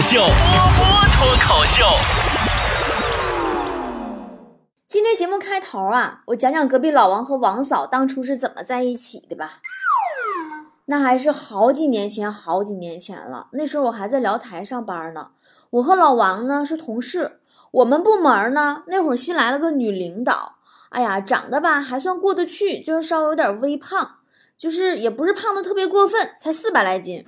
[0.00, 1.84] 口秀，波波脱口秀。
[4.88, 9.58] 今天节目开头啊，我讲讲隔壁老王和王嫂当初是怎么在一起的吧。
[10.86, 13.48] 那还是好几年前，好几年前了。
[13.52, 15.32] 那时候我还在聊台上班呢。
[15.68, 17.40] 我和老王呢是同事。
[17.70, 20.54] 我们部门呢那会儿新来了个女领导，
[20.88, 24.12] 哎呀，长得吧还算过得去，就是稍微有点微胖，
[24.56, 27.22] 就是也不是胖的特别过分，才四百来斤。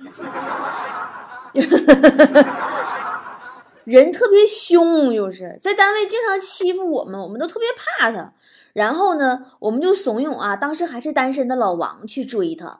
[3.85, 8.33] 人特别凶，就是在单位经常欺负我们，我们都特别怕他。
[8.73, 12.79] 然后呢，我们就怂恿啊，当时还是单身的老王去追她，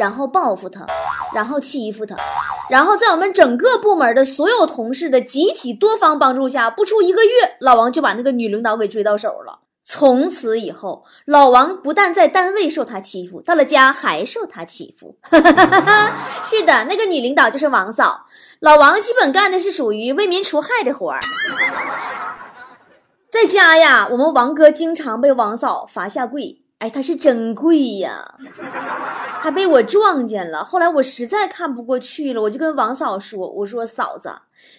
[0.00, 0.84] 然后报复她，
[1.32, 2.16] 然后欺负她，
[2.70, 9.60] 然后在我们整个部门的所有同事的集体多方帮助下，不出一个月，老王就把那个女领导给追到手了。
[9.90, 15.16] 从此以后，老王不但在单位受他欺负，到了家还受他欺负。
[16.44, 18.26] 是的，那个女领导就是王嫂，
[18.60, 21.20] 老王基本干的是属于为民除害的活儿。
[23.30, 28.34] 在家呀，我们王哥经常被王嫂罚下跪，哎，他是真跪呀，
[29.40, 30.62] 还被我撞见了。
[30.62, 34.30] 后来我实在看不过去了，我就跟王嫂说：“我说嫂子，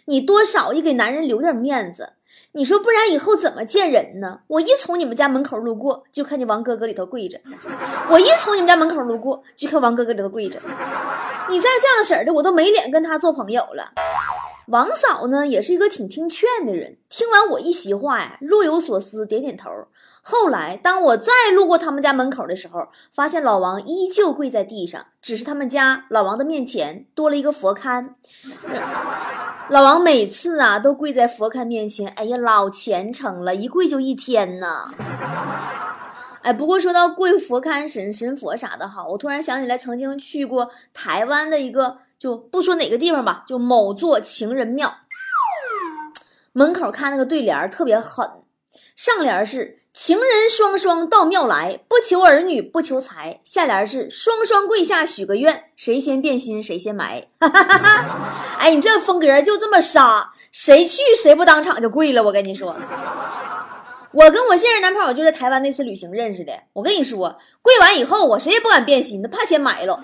[0.05, 2.13] 你多少也给男人留点面子。
[2.53, 4.39] 你说不然以后怎么见人呢？
[4.47, 7.37] 我一从你们家门口路过，就看见王哥哥里头跪着；
[8.11, 10.59] 我一从你们家门口路过，就看王哥哥里头跪着。
[11.49, 13.91] 你再这样式的，我都没脸跟他做朋友了。”
[14.69, 16.97] 王嫂呢，也是一个挺听劝的人。
[17.09, 19.69] 听完我一席话呀，若有所思，点点头。
[20.21, 28.09] 后来，当我再路过他们家门口的时候，发现老王依旧跪在地上，只是他们家老王的面前多了一个佛龛。
[29.69, 34.85] 老王每次啊，都跪在佛龛面前，哎呀，老虔诚了，一跪就一天呢。
[36.41, 41.99] 哎，不过说到跪佛龛、神神佛啥的哈，我突然想起来，曾经去过台湾的一个。
[42.19, 44.93] 就不说哪个地方吧，就某座情人庙
[46.51, 48.29] 门口看那个对联特别狠，
[48.97, 57.27] 上联是“情人双双到庙来，不求儿女不求财”，下联是“双双跪下许个愿，谁先变心谁先埋”。
[58.59, 62.23] 哎，你这风格就这么杀，谁去谁不当场就跪了？
[62.23, 62.73] 我跟你说，
[64.13, 66.53] 我跟我现任男朋友就在台湾那次旅行认识的。
[66.71, 70.01] 我跟你说，跪完以后我谁也不敢变心的，怕先埋了。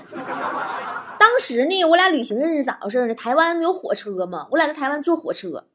[1.17, 3.15] 当时呢，我俩旅行认识咋回事呢？
[3.15, 5.67] 台湾有火车嘛，我俩在台湾坐火车，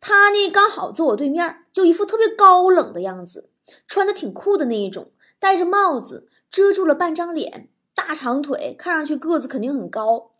[0.00, 3.50] 他呢刚好坐我对面，就一副特别高冷的样子，
[3.86, 10.30] 穿的挺酷的那一种，戴着帽子遮住了半张脸，大长腿，看上去个子肯定很高，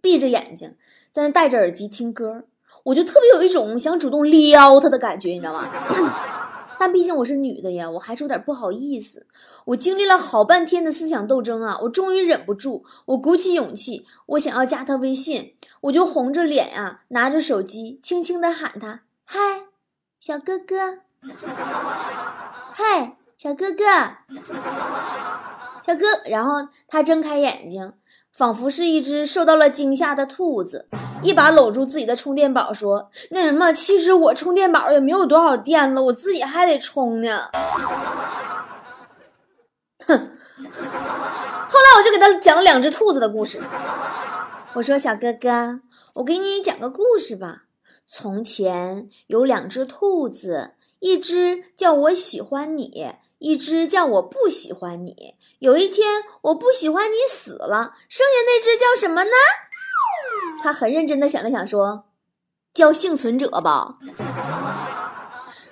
[0.00, 0.76] 闭着眼睛
[1.12, 2.44] 在那戴着耳机听歌，
[2.84, 5.60] 我就特别有一种想主动撩他的感觉，你知道吗？
[6.78, 9.26] 但毕竟我是女的呀，我还是有点不好意思。
[9.64, 19.38] 我经历了好半天的思想斗争啊，我终于忍不住，我鼓起勇气，我想要加他微信，我就红着脸呀，拿着手机，轻轻的喊他：“嗨，
[20.20, 20.98] 小哥哥，
[22.78, 23.84] 嗨，小哥哥，
[25.86, 27.94] 小哥。”然后他睁开眼睛。
[28.32, 30.86] 仿佛是一只受到了惊吓的兔子，
[31.22, 37.48] 一把搂住自己的充电宝，说：“那什么，其实我充电宝也没有多少电了，我自己还得充呢。
[40.06, 40.18] ”哼！
[40.18, 43.58] 后来我就给他讲了两只兔子的故事。
[44.74, 45.80] 我说：“小哥哥，
[46.16, 47.62] 我给你讲个故事吧。
[48.06, 55.34] 从前有两只兔子，一只叫我喜欢你。”一只叫我不喜欢你。
[55.58, 59.30] 有一天，我不喜欢你死了，剩下那只叫什么呢？
[60.62, 62.06] 他很认真的想了想，说
[62.72, 63.98] ：“叫幸存者吧。”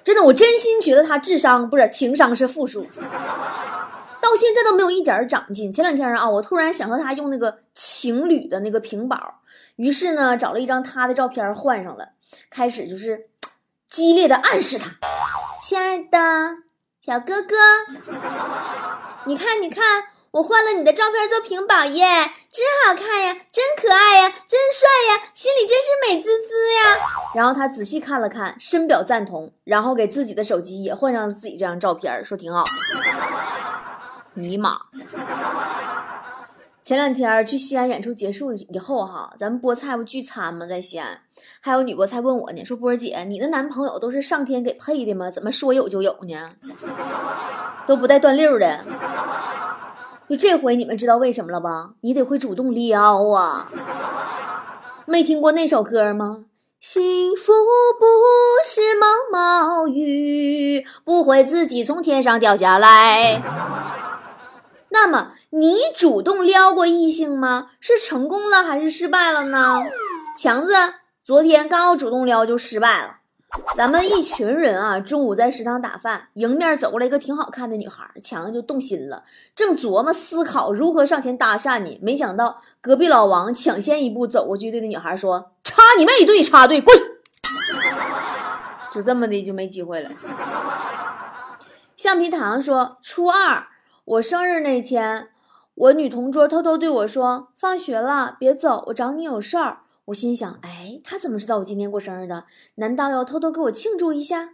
[0.05, 2.85] 真的，我真心觉得他智商不是情商是负数，
[4.21, 5.73] 到现在都没有一点长进。
[5.73, 9.41] 前两天啊，我突然想和他用那个情侣的那个屏保，
[9.77, 12.11] 于是呢，找了一张他的照片换上了，
[12.51, 13.31] 开始就是
[13.95, 14.91] 激烈的暗示他
[15.63, 16.09] ：“亲爱的。”
[17.01, 17.55] 小哥哥，
[19.27, 22.05] 你看，你看，我换了你的照片做屏保耶，
[22.51, 26.83] 真好看呀，真可爱呀，真帅呀，心里真是美滋滋呀。
[27.37, 32.65] 然后他仔细看了看，深表赞同，然后给自己的手机也换上了自己这张照片，说挺好。
[34.35, 34.81] 尼玛！
[36.85, 40.67] 前两天去西安演出结束以后，哈，咱们菠菜不聚餐吗？
[40.67, 41.19] 在西安，
[41.63, 45.31] 还有女菠菜问我呢，说波儿姐，你的男朋友都是上天给配的吗？
[45.31, 46.47] 怎么说有就有呢？
[47.87, 48.79] 都不带断溜的。
[50.29, 51.93] 就这回你们知道为什么了吧？
[52.03, 53.67] 你得会主动撩啊！
[55.07, 56.45] 没听过那首歌吗？
[56.81, 57.51] 幸福
[57.99, 58.05] 不
[58.63, 63.41] 是毛毛雨，不会自己从天上掉下来。
[64.95, 67.71] 那么你主动撩过异性吗？
[67.81, 69.83] 是成功了还是失败了呢？
[70.39, 70.73] 强子，
[71.25, 73.17] 昨天刚要主动撩就失败了。
[73.77, 79.25] 咱们一群人啊，中午在食堂打饭，迎面走过来一个挺好看的女孩，强子就动心了，
[79.57, 87.03] 正琢磨思考如何上前搭讪呢，没想到隔壁老王抢先一步走过去，对那女孩说：“插你妹队，插队，过去！”
[88.95, 90.09] 就这么的就没机会了。
[91.97, 93.67] 橡皮糖说：“初二
[94.07, 95.29] 我生日那天，
[95.75, 102.45] 我女同桌偷偷对我说：‘放学了别走，我找你有事儿。’我心想：哎，她怎么知道我今天过生日的？
[102.75, 104.51] 难道要偷偷给我庆祝一下？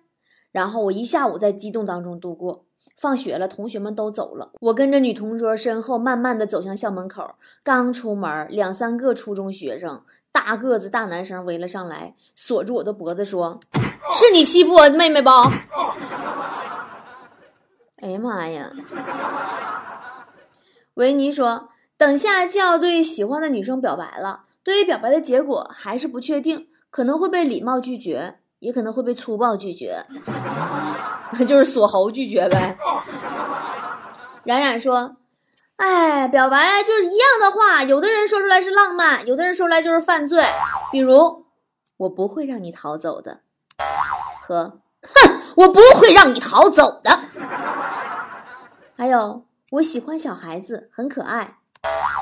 [0.53, 2.65] 然后我一下午在激动当中度过。
[2.97, 7.35] 放学了，同学们都走了，我跟着女同桌身后慢慢的走向校门口。
[7.65, 13.59] 刚出门，两三个初中学生，大个子大男生围了上来，锁住我的脖子说
[14.17, 15.29] ：‘是你欺负我妹妹不？’
[18.03, 18.71] 哎呀妈呀！
[20.95, 24.45] 维尼说：“等下就要对喜欢的女生表白了。
[24.63, 30.05] 对于表白的结果还是不确定，可能会被礼貌拒绝，也可能会被粗暴拒绝，
[31.33, 32.77] 那 就是锁喉拒绝呗。”
[34.45, 35.17] 冉冉说
[35.77, 40.43] ：“哎，表白就是一样的话，有的人说出来是浪漫，有的人说出来就是犯罪。
[40.91, 41.45] 比如，
[41.99, 43.41] 我不会让你逃走的，
[44.47, 44.81] 和，
[45.61, 47.11] 我不会让你逃走的。”
[48.97, 51.57] 还有，我喜欢小孩子，很可爱，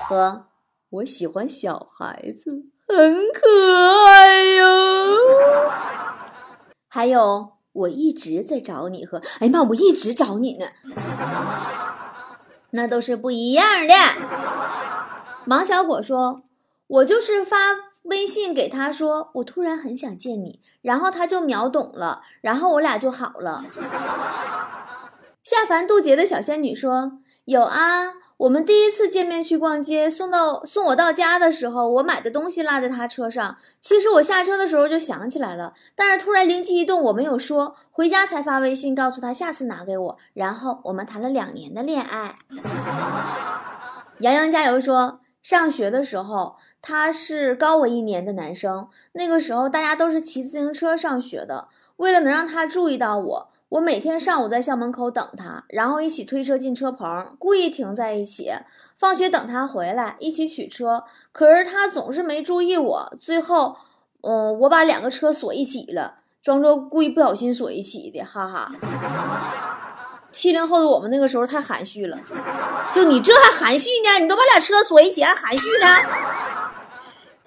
[0.08, 0.46] 和
[0.90, 5.19] 我喜欢小孩子，很可爱哟。
[6.88, 10.67] 还有，我一直在找你和，哎呀妈，我一直找你呢，
[12.70, 13.94] 那都是不一样的。
[15.46, 16.43] 王小果说，
[16.87, 17.75] 我就是发
[18.08, 23.62] 微信给他说，我突然很想见你，然后他就秒懂了，然后我俩就好了。
[25.43, 33.56] 下凡渡劫的小仙女说：“有啊，我们第一次见面去逛街，送到送我到家的时候，我买的东西落在他车上。
[33.81, 40.19] 其实我下车的时候就想起来了，但是突然灵机一动，我没有说，回家才发微信告诉他下次拿给我。
[40.34, 42.37] 然后我们谈了两年的恋爱。”
[44.20, 58.50] 杨洋加油说：“上学的时候，他是高我一年的男生，那个时候大家都是骑自行车上学的，为了能让他注意到我。”我每天上午在校门口等他，然后一起推车进车棚，故意停在一起。
[58.96, 61.04] 放学等他回来，一起取车。
[61.32, 63.76] 可是他总是没注意我，最后，
[64.22, 68.66] 嗯，我把两个车锁一起了，装作故意不小心锁一起的，哈哈。
[70.32, 72.16] 七零后的我们那个时候太含蓄了，
[72.94, 74.19] 就你这还含蓄呢？
[74.19, 76.47] 你都把俩车锁一起还含蓄呢？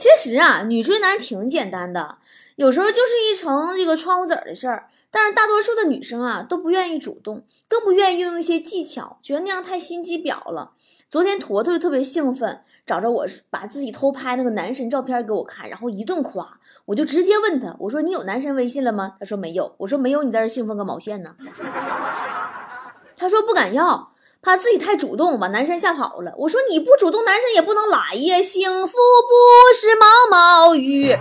[0.02, 2.18] 其实啊，女追男挺简单的。
[2.56, 10.72] 有时候就是一层这个窗户纸的事儿，但是大多数的女生啊都不愿意主动，更不愿意运用一些技巧，觉得那样太心机婊了。
[11.08, 16.60] 昨天坨坨就特别兴奋，找着我把自己偷拍那个男神照片给我看，然后一顿夸。
[16.86, 19.14] 我就直接问他，我说你有男神微信了吗？
[19.20, 19.76] 他说没有。
[19.78, 21.36] 我说没有，你在这兴奋个毛线呢？
[23.16, 26.34] 他说不敢要，怕自己太主动把男生吓跑了。
[26.38, 28.42] 我说你不主动，男生也不能来呀。
[28.42, 31.14] 幸福不是毛毛雨。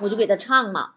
[0.00, 0.90] 我就给他唱嘛，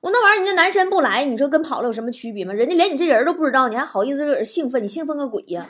[0.00, 2.52] 我那玩意儿，人家男生不来，你说跟跑了有什么区别吗？
[2.52, 4.82] 人家连你这人都不知道，你还好意思搁这兴奋？
[4.82, 5.66] 你兴奋个鬼呀！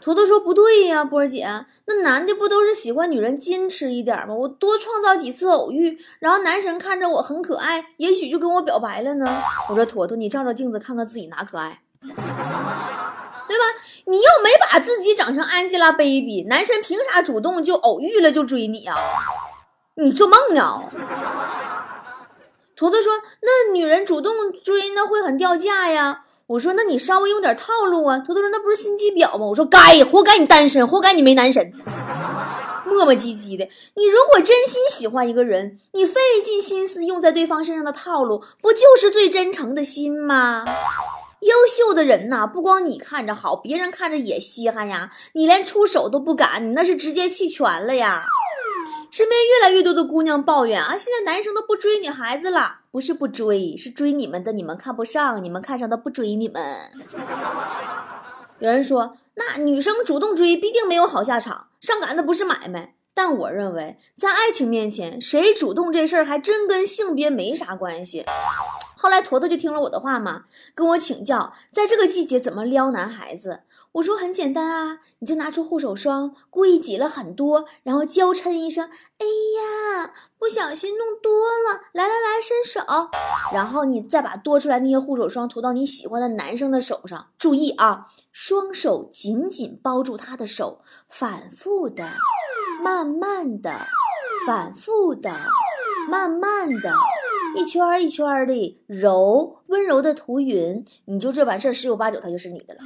[0.00, 1.44] 坨坨说不对呀，波儿姐，
[1.86, 4.32] 那男的不都是喜欢女人矜持一点吗？
[4.32, 9.26] 我多创造几次偶遇，然后男神看着我很可爱，也许就跟我表白了呢。
[9.68, 11.80] 我说坨坨，你照照镜子看看自己哪可爱，
[13.48, 13.64] 对吧？
[14.06, 18.94] 你又没把自己长成 Angelababy，男神凭啥主动就偶遇了就追你呀？
[19.94, 20.80] 你做梦呢！
[22.76, 31.72] 坨坨说：“那女人主动追，那会很掉价呀。”我说：“那你稍微用点套路啊。”坨坨说：“那不是心机婊吗？”我说：“该，活该你单身，活该你没男神，
[32.84, 33.66] 磨磨唧唧的。
[33.94, 40.62] 你如果真心喜欢一个人，你费尽心思用在对方身上的套路，不就是最真诚的心吗？
[41.46, 45.10] 优秀的人呐，不光你看着好，别人看着也稀罕呀。
[45.32, 48.22] 你连出手都不敢，你那是直接弃权了呀。”
[49.08, 56.90] 身边越来越多的姑娘抱怨啊，现在男生都不追女孩子了，不是不追，是追你们的，你们看不上，你们看上的不追你们。
[58.58, 62.94] 有人说，那女生主动追必定没有好下场，上赶的不是买卖。
[63.14, 68.26] 但我认为，在爱情面前，谁主动这事儿还真跟性别没啥关系。
[69.06, 73.60] 后来坨坨就听了我的话嘛，跟我请教，在这个季节怎么撩男孩子。
[73.92, 80.10] 我说很简单啊，你就拿出护手霜，故意挤了很多，然后娇嗔一声：“哎呀，
[80.40, 82.80] 不小心弄多了，来来来，伸手。”
[83.54, 87.28] 然后你再把多出来那些护手霜涂到你喜欢的男生的手上。
[87.38, 92.02] 注意啊，双手紧紧包住他的手，反复的、
[92.82, 93.72] 慢慢的、
[94.48, 95.30] 反复的、
[96.10, 96.90] 慢慢的，
[97.56, 102.80] 一圈一圈的揉，温柔的涂匀，你就这完事儿，十有八九他就是你的了。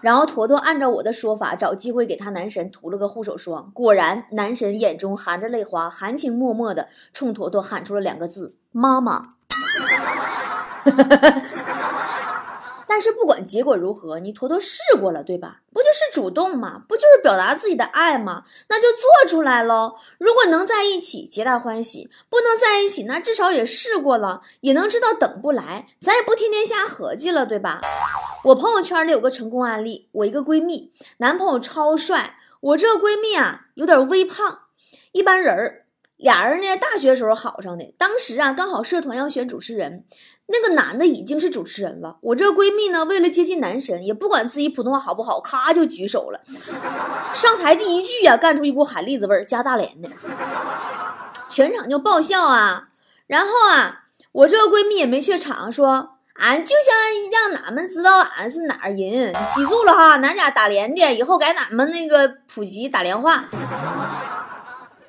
[0.00, 3.72] 然后坨坨按照我的说法，找机会给他男神涂了个护手霜。
[3.74, 9.22] 果然，男神眼中含着泪花，含情脉脉的冲坨坨喊出了两个字：“妈妈。”
[12.88, 15.60] 但是不管结果如何，你坨坨试过了，对吧？
[15.72, 16.82] 不就是主动吗？
[16.88, 18.42] 不就是表达自己的爱吗？
[18.68, 19.94] 那就做出来喽。
[20.18, 27.80] 如果能在一起，皆大欢喜；不能在一起，那至少也试过了，也能知道等不来，咱也不天天瞎合计了，对吧？
[28.44, 34.60] 我朋友圈里有个成功案例，我一个闺蜜，男朋友超帅，我这个闺蜜啊有点微胖，
[35.12, 35.84] 一般人儿。
[36.18, 40.04] 俩人呢，大学时候好上的，当时啊刚好社团要选主持人，
[40.46, 42.18] 那个男的已经是主持人了。
[42.20, 46.40] 我这个闺蜜呢，为了接近男神，也不管自己普通话好不好，咔就举手了，
[47.34, 50.08] 上台第一句啊，干出一股海蛎子味儿加大连的，
[51.48, 52.88] 全场就爆笑啊。
[53.28, 63.44] 然后啊，我这个闺蜜也没怯场，说俺就想让俺们知道俺是哪儿人，记住了哈，咱家打连的，以后给俺们那个普及打连话。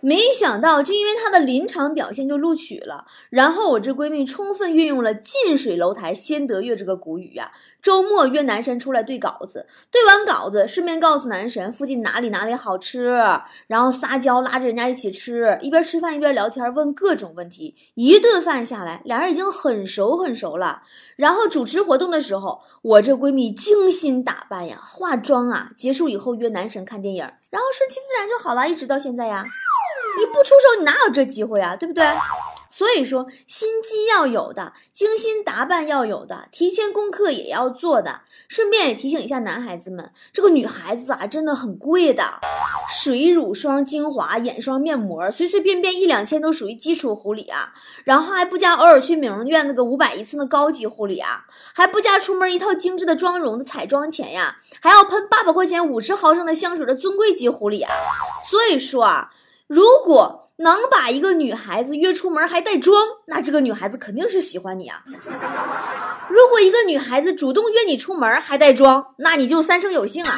[0.01, 3.05] 没想到，就因为她的临场表现就录取了。
[3.29, 7.51] 然后我这闺蜜充分运用了“近水楼台先得月”这个古语呀。
[7.81, 13.07] 周末约男神出来对稿子，对完稿子顺便告诉男神附近哪里哪里好吃，
[13.67, 17.73] 然后撒娇拉着人家一起吃，一边吃饭一边聊天，问各种问题。
[17.95, 20.81] 一顿饭下来，俩人已经很熟很熟了。
[21.19, 27.21] 然后主持活动的时候，我这闺蜜精心打扮呀，化妆啊，结束以后约男神看电影，
[27.51, 29.43] 然后顺其自然就好了，一直到现在呀。
[30.17, 31.75] 你不出手，你哪有这机会啊？
[31.75, 32.05] 对不对？
[32.69, 38.21] 所以说，心机要有的，精心打扮要有的，提前功课也要做的。
[38.47, 42.23] 顺便也提醒一下男孩子们，这个女孩子啊，真的很贵的，
[42.91, 47.73] 水乳霜、精华、眼霜、面膜，随随便便一两千都属于基础护理啊。
[48.03, 57.91] 然后还不加偶尔去美容院那个五百一次的高级护理啊，还不加出门一套精致的妆容的彩妆钱呀，还要喷八百块钱五十毫升的香水的尊贵级护理啊。
[58.49, 59.31] 所以说啊。
[59.67, 65.03] 如果能把一个女孩子约出门还带妆，那这个女孩子肯定是喜欢你啊。
[66.27, 70.31] 如果一个女孩子主动约你出门还带妆，那你就三生有幸啊。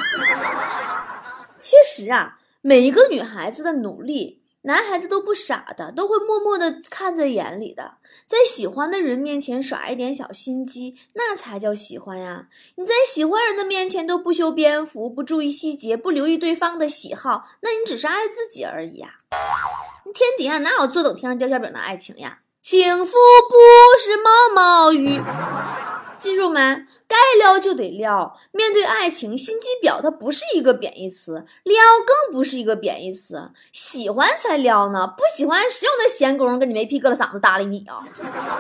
[1.62, 4.39] 其实啊，每一个女孩子的努力。
[4.63, 7.96] 男孩子都不傻的，都会默默的看在眼里的。
[8.27, 12.48] 在喜欢的人面前耍一点小心机，那才叫喜欢呀！
[12.75, 19.15] 你在喜欢人的面前都不修边幅，不注意细节，不留意对方的喜好，那你只是爱自己而已呀！
[20.13, 22.41] 天底下哪有坐等天上掉馅饼的爱情呀？
[22.63, 23.13] 幸福
[23.50, 23.56] 不
[24.00, 25.20] 是毛毛雨。
[26.20, 26.60] 记住没？
[27.08, 28.38] 该撩就得撩。
[28.51, 31.75] 面对爱情，心机婊它不是一个贬义词，撩
[32.06, 33.50] 更不是一个贬义词。
[33.74, 37.98] 喜欢才撩呢，不喜欢谁有那闲工夫跟你没屁搁了嗓子搭理你啊？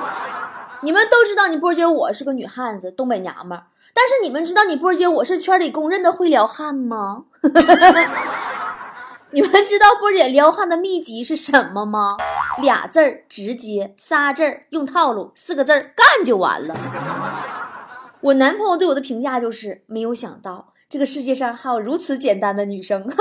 [0.81, 3.65] 你们都知道你波姐我是个女汉子，东北娘们儿。
[3.93, 7.25] 但是你们知道你波姐我是圈里公认的会撩汉吗？
[9.33, 12.17] 你们知道波姐撩汉的秘籍是什么吗？
[12.61, 16.75] 俩字儿直接，仨字儿用套路，四个字儿干就完了。
[18.21, 23.07] 我男朋友对我的评价就是没有想到这个世界上还有如此简单的女生。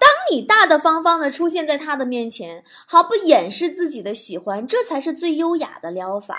[0.00, 6.38] 当你大大方方的出现在他的面前，毫不掩饰自己的喜欢，这才是最优雅的撩法。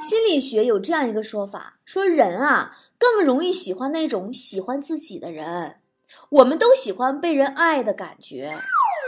[0.00, 5.76] 心理学有这样一个说法，说人啊更容易喜欢那种喜欢自己的人。
[6.30, 8.54] 我们都喜欢被人爱的感觉，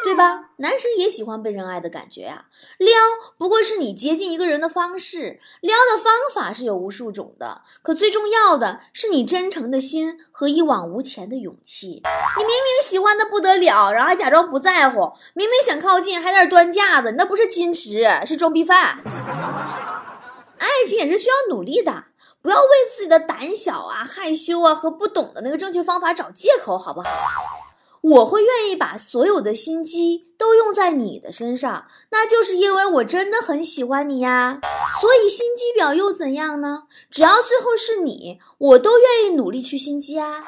[0.04, 0.50] 对吧？
[0.56, 2.46] 男生也喜欢被人爱的感觉呀。
[2.78, 2.96] 撩
[3.38, 12.02] 不过是你接近一个人的方式，撩的方法是有无数种的，可最重要的是你真诚的心和一往无前的勇气。
[12.36, 18.96] 你明明喜欢的不得了，然后还假装不在乎；明明想靠近，还在那端架子，那不是矜持，是装逼犯。
[20.58, 22.04] 爱情也是需要努力的。
[22.42, 27.06] 不要为自己的胆小啊、害羞啊和不懂的那个正确方法找借口，好不好？
[28.02, 34.58] 我会愿意把所有的心机都用在你的身上，那就是因为我真的很喜欢你呀。
[35.00, 36.84] 所以心机婊又怎样呢？
[37.10, 40.40] 只要最后是你，我都愿意努力去心机啊。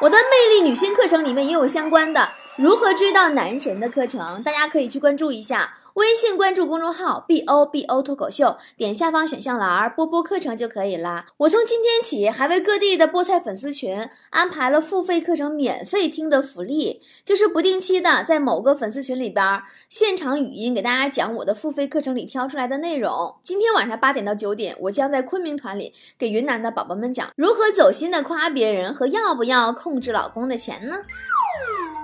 [0.00, 5.74] 我的魅力女性课程里面也有相关的如何追到男神的课程，大家可以去关注一下。
[5.94, 11.26] 微信关注公众号 “b o b o” 脱口秀，点下方选项栏播播课程就可以啦。
[11.36, 19.44] 我从今天起还为各地的菠菜粉丝群安排了付费课程免费听的福利，就是不定期的在某个粉丝群里边
[19.90, 23.34] 现场语音给大家讲我的付费课程里挑出来的内容。
[23.42, 30.96] 今天晚上八点到九点，我将在昆明团里给云南的宝宝们讲如何走心的夸别人和要不要控制老公的钱呢？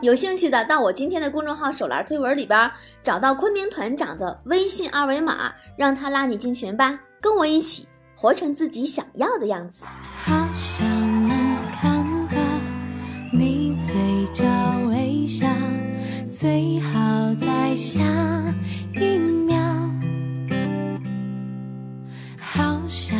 [0.00, 2.70] 有兴趣的到我今天的公众号手栏推文里边
[3.02, 9.84] 找到昆明团长的微信二维码，让他拉你进群吧，跟我一起活成自己想要的样子。
[10.22, 10.88] 好想
[11.24, 12.36] 能看到
[13.32, 13.96] 你嘴
[14.32, 14.44] 角
[14.88, 15.48] 微笑，
[16.30, 18.00] 最好在下
[18.94, 19.58] 一秒。
[22.40, 23.18] 好想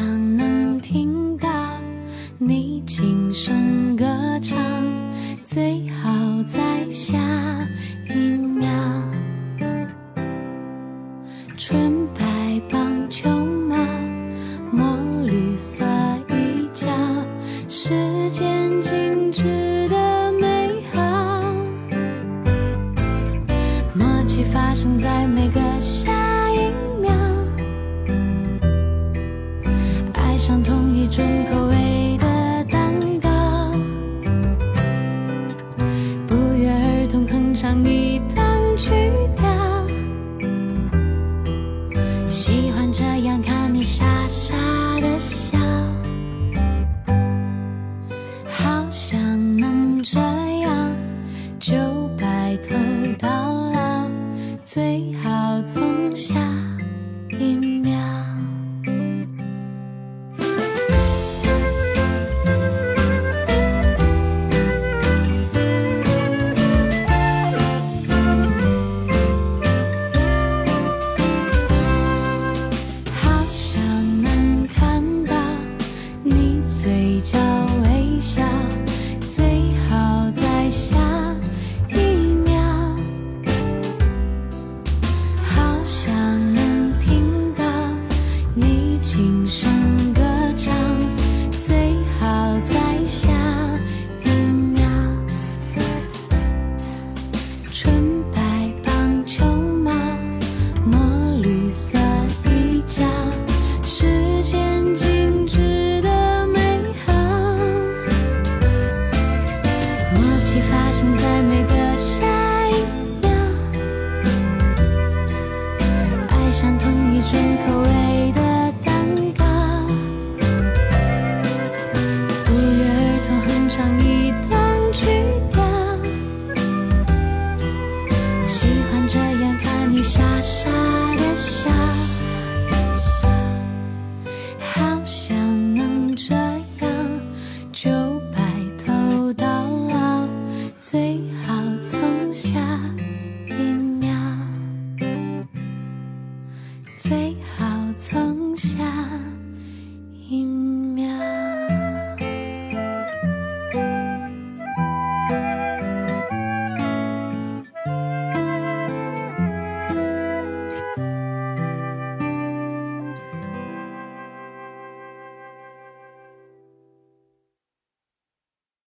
[135.08, 135.47] 想